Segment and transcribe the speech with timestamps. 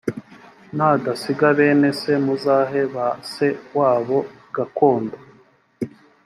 [0.77, 4.19] nadasiga bene se muzahe ba se wabo
[4.55, 5.17] gakondo